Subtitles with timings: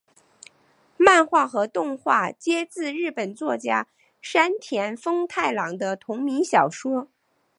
[0.97, 3.87] 漫画和动画皆自日本作家
[4.19, 7.09] 山田风太郎的同名小说。